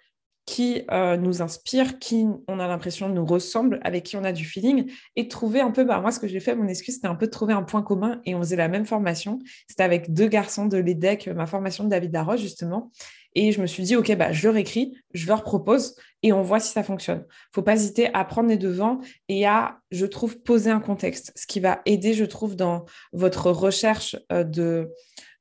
[0.50, 4.46] qui euh, nous inspire, qui on a l'impression nous ressemble, avec qui on a du
[4.46, 7.14] feeling, et trouver un peu, ben, moi ce que j'ai fait, mon excuse, c'était un
[7.14, 9.38] peu de trouver un point commun, et on faisait la même formation.
[9.68, 12.90] C'était avec deux garçons de l'EDEC, ma formation de David Laroche, justement.
[13.36, 16.42] Et je me suis dit, OK, bah, je leur écris, je leur propose, et on
[16.42, 17.26] voit si ça fonctionne.
[17.54, 21.32] faut pas hésiter à prendre les devants et à, je trouve, poser un contexte.
[21.36, 24.90] Ce qui va aider, je trouve, dans votre recherche euh, de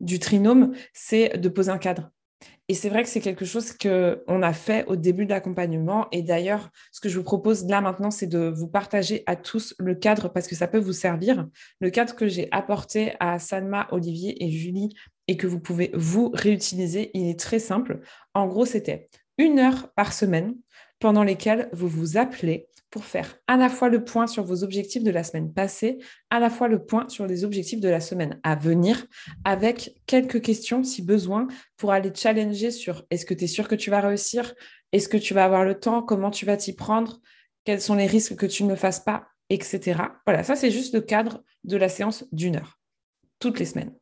[0.01, 2.11] du trinôme, c'est de poser un cadre.
[2.71, 6.07] Et c'est vrai que c'est quelque chose qu'on a fait au début de l'accompagnement.
[6.13, 9.75] Et d'ailleurs, ce que je vous propose là maintenant, c'est de vous partager à tous
[9.79, 11.47] le cadre parce que ça peut vous servir.
[11.81, 14.91] Le cadre que j'ai apporté à Salma, Olivier et Julie
[15.29, 18.01] et que vous pouvez vous réutiliser, il est très simple.
[18.35, 20.55] En gros, c'était une heure par semaine
[20.99, 25.03] pendant lesquelles vous vous appelez pour faire à la fois le point sur vos objectifs
[25.03, 25.99] de la semaine passée,
[26.31, 29.07] à la fois le point sur les objectifs de la semaine à venir,
[29.45, 33.75] avec quelques questions si besoin pour aller challenger sur est-ce que tu es sûr que
[33.75, 34.55] tu vas réussir,
[34.93, 37.21] est-ce que tu vas avoir le temps, comment tu vas t'y prendre,
[37.65, 40.01] quels sont les risques que tu ne fasses pas, etc.
[40.27, 42.79] Voilà, ça c'est juste le cadre de la séance d'une heure,
[43.39, 43.95] toutes les semaines.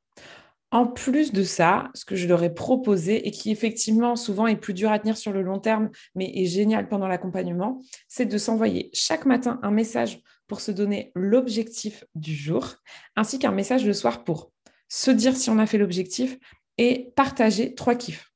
[0.77, 4.57] En plus de ça, ce que je leur ai proposé et qui effectivement souvent est
[4.57, 8.37] plus dur à tenir sur le long terme, mais est génial pendant l'accompagnement, c'est de
[8.37, 12.75] s'envoyer chaque matin un message pour se donner l'objectif du jour,
[13.17, 14.53] ainsi qu'un message le soir pour
[14.91, 16.37] se dire si on a fait l'objectif
[16.77, 18.31] et partager trois kiffs.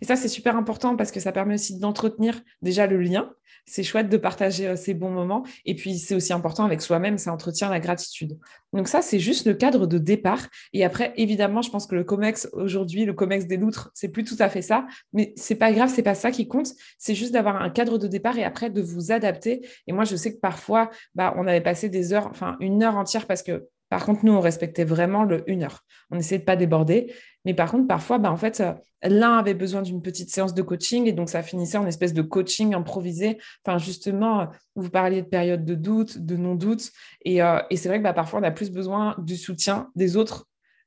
[0.00, 3.30] Et ça, c'est super important parce que ça permet aussi d'entretenir déjà le lien
[3.66, 5.44] c'est chouette de partager euh, ces bons moments.
[5.64, 8.38] Et puis, c'est aussi important avec soi-même, ça entretient la gratitude.
[8.72, 10.48] Donc ça, c'est juste le cadre de départ.
[10.72, 14.24] Et après, évidemment, je pense que le COMEX aujourd'hui, le COMEX des loutres, c'est plus
[14.24, 14.86] tout à fait ça.
[15.12, 16.68] Mais c'est pas grave, c'est pas ça qui compte.
[16.98, 19.66] C'est juste d'avoir un cadre de départ et après de vous adapter.
[19.86, 22.96] Et moi, je sais que parfois, bah, on avait passé des heures, enfin une heure
[22.96, 25.84] entière parce que Par contre, nous, on respectait vraiment le 1 heure.
[26.10, 27.12] On essayait de pas déborder.
[27.44, 30.62] Mais par contre, parfois, bah, en fait, euh, l'un avait besoin d'une petite séance de
[30.62, 33.38] coaching et donc ça finissait en espèce de coaching improvisé.
[33.64, 36.90] Enfin, justement, euh, vous parliez de période de doute, de non-doute.
[37.24, 40.16] Et, euh, et c'est vrai que bah, parfois, on a plus besoin du soutien des
[40.16, 40.46] autres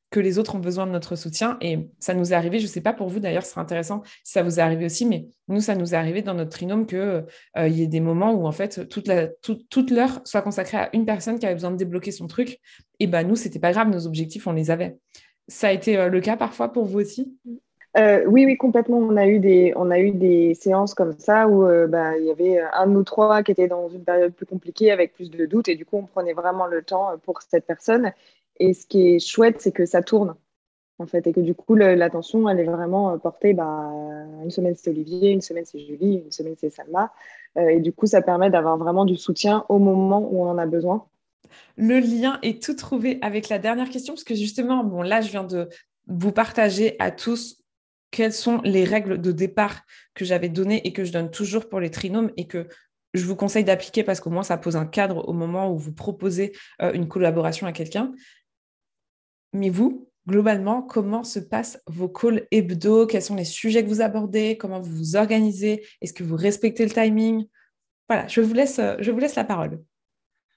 [0.09, 1.57] que les autres ont besoin de notre soutien.
[1.61, 4.03] Et ça nous est arrivé, je ne sais pas pour vous d'ailleurs, ce serait intéressant
[4.23, 6.85] si ça vous est arrivé aussi, mais nous, ça nous est arrivé dans notre trinôme
[6.85, 7.25] qu'il
[7.57, 11.39] il y ait des moments où en fait toute, l'heure soit consacrée à une personne
[11.39, 12.59] qui avait besoin de débloquer son truc.
[12.99, 14.97] Et ben nous, c'était pas grave, nos objectifs, on les avait.
[15.47, 17.37] Ça a été euh, le cas parfois pour vous aussi?
[17.97, 18.97] Euh, oui, oui, complètement.
[18.97, 22.25] On a eu des, on a eu des séances comme ça où euh, bah, il
[22.25, 25.31] y avait un de nous trois qui était dans une période plus compliquée avec plus
[25.31, 28.11] de doutes et du coup on prenait vraiment le temps pour cette personne.
[28.59, 30.35] Et ce qui est chouette, c'est que ça tourne
[30.99, 33.53] en fait et que du coup l'attention elle est vraiment portée.
[33.53, 33.91] Bah,
[34.43, 37.13] une semaine c'est Olivier, une semaine c'est Julie, une semaine c'est Salma
[37.55, 40.65] et du coup ça permet d'avoir vraiment du soutien au moment où on en a
[40.65, 41.07] besoin.
[41.75, 45.29] Le lien est tout trouvé avec la dernière question, parce que justement, bon, là, je
[45.29, 45.69] viens de
[46.07, 47.63] vous partager à tous
[48.11, 49.81] quelles sont les règles de départ
[50.13, 52.67] que j'avais données et que je donne toujours pour les trinômes et que
[53.13, 55.91] je vous conseille d'appliquer parce qu'au moins ça pose un cadre au moment où vous
[55.91, 58.13] proposez euh, une collaboration à quelqu'un.
[59.57, 63.07] Mais vous, globalement, comment se passent vos calls hebdo?
[63.07, 64.57] Quels sont les sujets que vous abordez?
[64.57, 65.85] Comment vous vous organisez?
[66.01, 67.47] Est-ce que vous respectez le timing?
[68.07, 69.81] Voilà, je vous laisse, euh, je vous laisse la parole.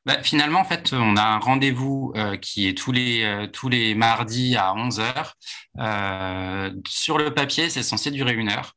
[0.06, 3.68] Bah, finalement, en fait, on a un rendez-vous euh, qui est tous les, euh, tous
[3.68, 5.36] les mardis à 11 heures.
[5.78, 8.76] Euh, sur le papier, c'est censé durer une heure.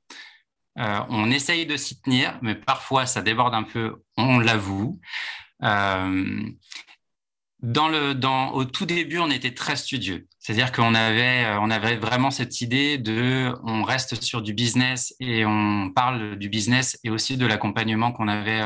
[0.75, 4.99] on essaye de s'y tenir, mais parfois ça déborde un peu, on l'avoue.
[7.63, 10.27] Au tout début, on était très studieux.
[10.39, 15.45] C'est-à-dire qu'on avait, on avait vraiment cette idée de, on reste sur du business et
[15.45, 18.61] on parle du business et aussi de l'accompagnement qu'on avait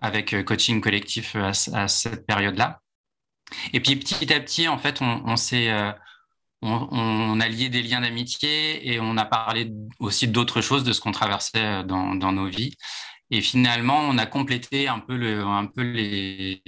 [0.00, 2.80] avec euh, coaching collectif euh, à, cette période-là.
[3.72, 5.92] Et puis petit à petit, en fait, euh,
[6.62, 11.00] on, a lié des liens d'amitié et on a parlé aussi d'autres choses, de ce
[11.00, 12.76] qu'on traversait dans, nos vies.
[13.30, 16.62] Et finalement, on a complété un peu, les,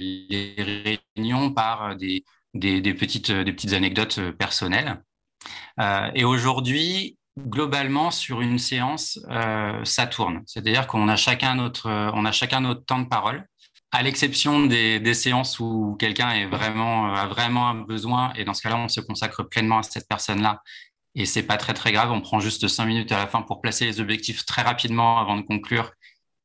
[1.17, 3.31] réunions par des, petites,
[3.73, 5.01] anecdotes personnelles.
[6.13, 10.43] et aujourd'hui, globalement, sur une séance, euh, ça tourne.
[10.45, 13.45] C'est-à-dire qu'on a chacun notre, euh, on a chacun notre temps de parole,
[13.91, 18.87] à l'exception des, séances où quelqu'un a vraiment un besoin, et dans ce cas-là, on
[18.87, 20.61] se consacre pleinement à cette personne-là.
[21.15, 23.59] Et c'est pas très très grave, on prend juste cinq minutes à la fin pour
[23.59, 25.91] placer les objectifs très rapidement avant de conclure,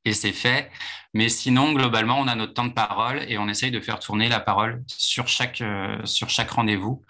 [0.07, 0.71] et c'est fait.
[1.13, 4.29] Mais sinon, globalement, on a notre temps de parole et on essaye de faire tourner
[4.29, 7.03] la parole sur chaque, euh, chaque rendez-vous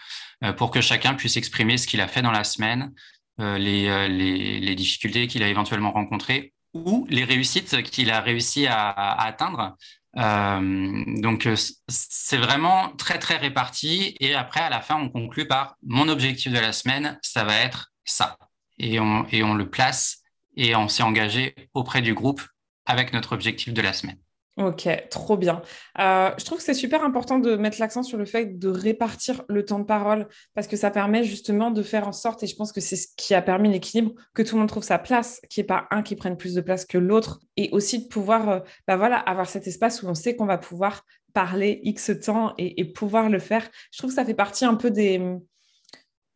[0.59, 2.93] pour que chacun puisse exprimer ce qu'il a fait dans la semaine,
[3.39, 8.67] euh, euh, les, les, difficultés qu'il a éventuellement rencontrées ou les réussites qu'il a réussi
[8.67, 9.77] à, atteindre.
[10.17, 11.47] Euh, donc,
[11.89, 14.17] c'est vraiment très, très réparti.
[14.21, 17.57] Et après, à la fin, on conclut par mon objectif de la semaine, ça va
[17.57, 18.39] être ça.
[18.79, 20.23] Et on, et on le place
[20.57, 22.43] et on s'est engagé auprès du groupe
[22.87, 24.19] avec notre objectif de la semaine.
[24.57, 25.61] Ok, trop bien.
[25.99, 29.43] Euh, je trouve que c'est super important de mettre l'accent sur le fait de répartir
[29.51, 32.57] le temps de parole parce que ça permet justement de faire en sorte, et je
[32.57, 35.43] pense que c'est ce qui a permis l'équilibre, que tout le monde trouve sa place,
[35.51, 38.09] qu'il n'y ait pas un qui prenne plus de place que l'autre, et aussi de
[38.09, 42.13] pouvoir euh, bah voilà, avoir cet espace où on sait qu'on va pouvoir parler X
[42.25, 43.69] temps et, et, pouvoir le faire.
[43.93, 45.21] Je trouve que ça fait partie un peu des,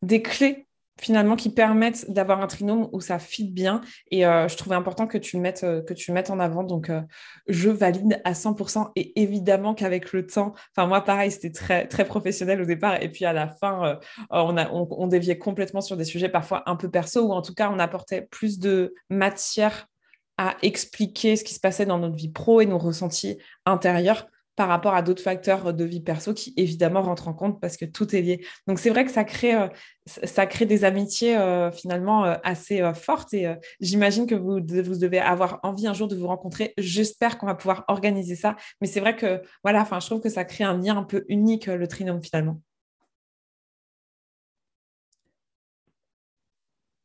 [0.03, 0.67] des clés
[1.01, 3.81] finalement qui permettent d'avoir un trinôme où ça fit bien.
[4.11, 6.63] Et euh, je trouvais important que tu le mettes, euh, que tu mettes en avant.
[6.63, 7.01] Donc, euh,
[7.47, 8.91] je valide à 100%.
[8.95, 13.01] Et évidemment qu'avec le temps, enfin, moi, pareil, c'était très, très professionnel au départ.
[13.01, 16.89] Et puis à la fin, on, on, déviait complètement sur des sujets parfois un peu
[16.89, 19.87] perso, ou en tout cas, on apportait plus de matière
[20.37, 24.67] à expliquer ce qui se passait dans notre vie pro et nos ressentis intérieurs par
[24.67, 28.15] rapport à d'autres facteurs de vie perso qui évidemment rentrent en compte parce que tout
[28.15, 28.45] est lié.
[28.67, 33.53] Donc c'est vrai que ça crée, euh, des amitiés euh, finalement euh, assez fortes et
[33.79, 36.73] j'imagine que vous, devez avoir envie un jour de vous rencontrer.
[36.77, 38.55] J'espère qu'on va pouvoir organiser ça.
[38.81, 41.67] Mais c'est vrai que voilà, je trouve que ça crée un lien un peu unique,
[41.67, 42.61] le trinôme finalement.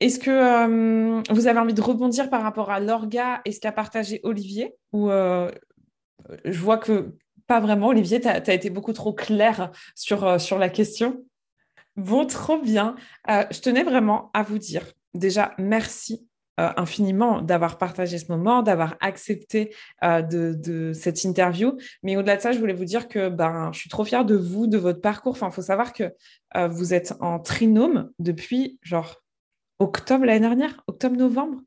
[0.01, 4.21] Est-ce que vous avez envie de rebondir par rapport à l'orga et ce qu'a partagé
[4.25, 4.75] Olivier
[6.45, 7.15] je vois que
[7.47, 11.25] pas vraiment, Olivier, tu as, été beaucoup trop clair sur, euh, sur la question.
[11.97, 12.97] Bon, trop bien.
[13.31, 16.29] Euh, je tenais vraiment à vous dire, déjà, merci
[16.59, 21.77] euh, infiniment d'avoir partagé ce moment, d'avoir accepté de, cette interview.
[22.03, 24.37] Mais au-delà de ça, je voulais vous dire que ben, je suis trop fière de
[24.37, 25.33] vous, de votre parcours.
[25.33, 26.15] Enfin, il faut savoir que
[26.69, 29.23] vous êtes en trinôme depuis genre
[29.79, 31.61] octobre l'année dernière, octobre-novembre.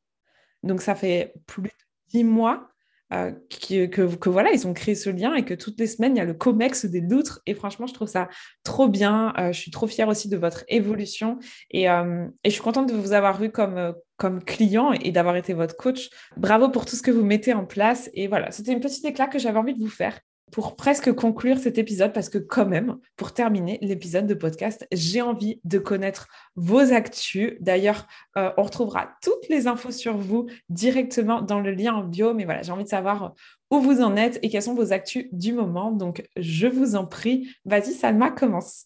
[0.63, 1.69] Donc, ça fait plus de
[2.07, 2.69] dix mois
[3.13, 6.19] euh, que, que, voilà, ils ont créé ce lien et que toutes les semaines, il
[6.19, 7.41] y a le COMEX des loutres.
[7.45, 8.27] Et franchement, je trouve ça
[8.63, 9.33] trop bien.
[9.37, 11.39] Euh, je suis trop fière aussi de votre évolution.
[11.71, 15.35] Et, euh, et je suis contente de vous avoir eu comme, comme client et d'avoir
[15.35, 16.09] été votre coach.
[16.37, 18.09] Bravo pour tout ce que vous mettez en place.
[18.13, 20.19] Et voilà, c'était une petite éclat que j'avais envie de vous faire
[20.51, 25.21] pour presque conclure cet épisode, parce que quand même, pour terminer l'épisode de podcast, j'ai
[25.21, 27.53] envie de connaître vos actus.
[27.59, 28.07] D'ailleurs,
[28.37, 32.45] euh, on retrouvera toutes les infos sur vous directement dans le lien en bio, mais
[32.45, 33.33] voilà, j'ai envie de savoir
[33.71, 35.91] où vous en êtes et quelles sont vos actus du moment.
[35.91, 38.85] Donc, je vous en prie, vas-y Salma, commence.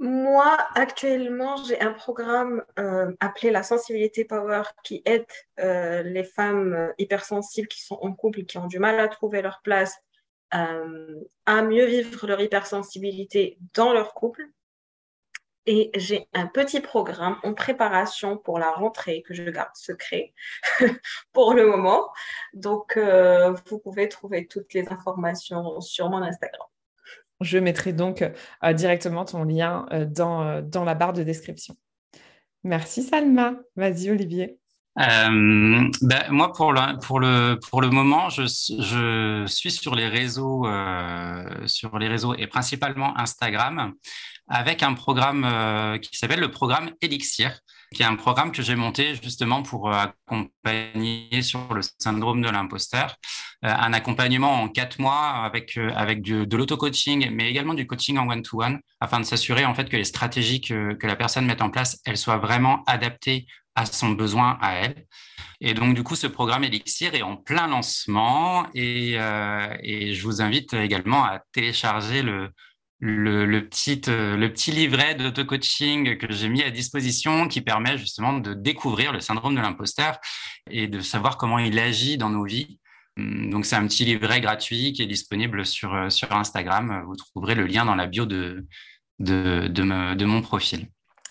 [0.00, 5.26] Moi, actuellement, j'ai un programme euh, appelé la sensibilité power qui aide
[5.58, 9.60] euh, les femmes hypersensibles qui sont en couple, qui ont du mal à trouver leur
[9.64, 9.98] place
[10.54, 14.46] euh, à mieux vivre leur hypersensibilité dans leur couple.
[15.66, 20.32] Et j'ai un petit programme en préparation pour la rentrée que je garde secret
[21.32, 22.08] pour le moment.
[22.54, 26.66] Donc, euh, vous pouvez trouver toutes les informations sur mon Instagram.
[27.42, 31.76] Je mettrai donc euh, directement ton lien dans, dans la barre de description.
[32.64, 33.54] Merci Salma.
[33.76, 34.58] Vas-y Olivier.
[34.98, 40.08] Euh, ben, moi, pour le, pour le, pour le moment, je, je suis sur les
[40.08, 43.92] réseaux, euh, sur les réseaux et principalement Instagram,
[44.48, 47.60] avec un programme euh, qui s'appelle le programme Elixir,
[47.94, 53.16] qui est un programme que j'ai monté justement pour accompagner sur le syndrome de l'imposteur,
[53.62, 58.28] un accompagnement en quatre mois avec avec du, de l'auto-coaching, mais également du coaching en
[58.28, 61.70] one-to-one, afin de s'assurer en fait que les stratégies que, que la personne met en
[61.70, 63.46] place, elles soient vraiment adaptées
[63.78, 65.06] à son besoin à elle.
[65.60, 70.40] Et donc, du coup, ce programme Elixir est en plein lancement et, euh, je vous
[70.42, 72.50] invite également à télécharger le,
[73.00, 78.34] le, petit, euh, le petit livret d'auto-coaching que j'ai mis à disposition qui permet justement
[78.34, 80.18] de découvrir le syndrome de l'imposteur
[80.70, 82.78] et de savoir comment il agit dans nos vies.
[83.16, 87.02] Hum, donc, c'est un petit livret gratuit qui est disponible sur, euh, sur Instagram.
[87.06, 88.66] Vous trouverez le lien dans la bio de,
[89.18, 90.88] de, de mon profil.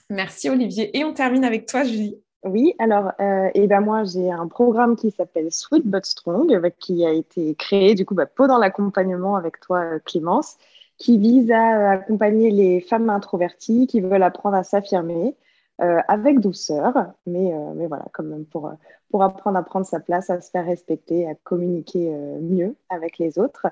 [0.10, 0.98] Merci Olivier.
[0.98, 2.16] Et on termine avec toi, Julie.
[2.50, 7.06] Oui, alors, euh, eh ben moi, j'ai un programme qui s'appelle Sweet But Strong, qui
[7.06, 10.58] a été créé du coup bah, pendant l'accompagnement avec toi, euh, Clémence,
[10.98, 15.36] qui vise à accompagner les femmes introverties qui veulent apprendre à s'affirmer
[15.82, 16.94] euh, avec douceur,
[17.28, 18.72] mais, euh, mais voilà, quand même pour,
[19.12, 23.20] pour apprendre à prendre sa place, à se faire respecter, à communiquer euh, mieux avec
[23.20, 23.68] les autres.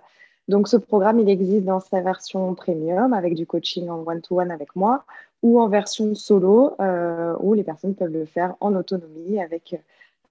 [0.47, 4.75] Donc, ce programme, il existe dans sa version premium avec du coaching en one-to-one avec
[4.75, 5.03] moi
[5.41, 9.75] ou en version solo euh, où les personnes peuvent le faire en autonomie avec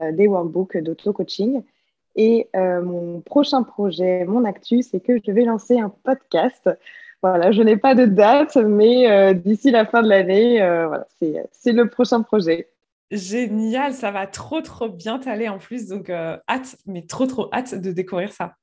[0.02, 1.62] euh, des workbooks d'auto-coaching.
[2.16, 6.70] Et euh, mon prochain projet, mon actu, c'est que je vais lancer un podcast.
[7.22, 11.06] Voilà, je n'ai pas de date, mais d'ici la fin de l'année, voilà,
[11.52, 12.68] c'est le prochain projet.
[13.10, 17.74] Génial, ça va trop trop bien t'aller en plus, donc hâte, mais trop trop hâte
[17.74, 18.56] de découvrir ça.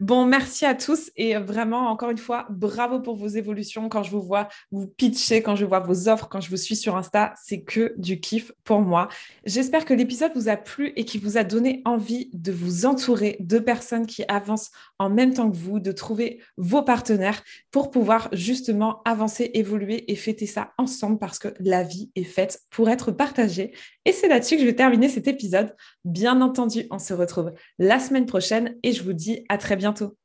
[0.00, 3.88] Bon, merci à tous et vraiment, encore une fois, bravo pour vos évolutions.
[3.88, 6.76] Quand je vous vois vous pitcher, quand je vois vos offres, quand je vous suis
[6.76, 9.08] sur Insta, c'est que du kiff pour moi.
[9.44, 13.36] J'espère que l'épisode vous a plu et qu'il vous a donné envie de vous entourer
[13.40, 18.28] de personnes qui avancent en même temps que vous, de trouver vos partenaires pour pouvoir
[18.32, 23.12] justement avancer, évoluer et fêter ça ensemble parce que la vie est faite pour être
[23.12, 23.72] partagée.
[24.08, 25.76] Et c'est là-dessus que je vais terminer cet épisode.
[26.02, 30.16] Bien entendu, on se retrouve la semaine prochaine et je vous dis à très bientôt.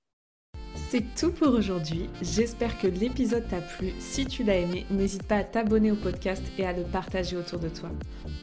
[0.90, 2.10] C'est tout pour aujourd'hui.
[2.22, 3.92] J'espère que l'épisode t'a plu.
[4.00, 7.60] Si tu l'as aimé, n'hésite pas à t'abonner au podcast et à le partager autour
[7.60, 7.90] de toi.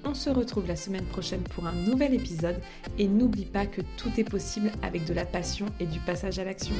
[0.04, 2.60] On se retrouve la semaine prochaine pour un nouvel épisode
[2.98, 6.44] et n'oublie pas que tout est possible avec de la passion et du passage à
[6.44, 6.74] l'action.